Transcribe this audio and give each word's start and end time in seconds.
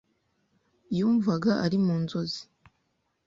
Yumvaga 0.99 1.51
ari 1.65 1.77
mu 1.85 1.95
nzozi. 2.03 2.41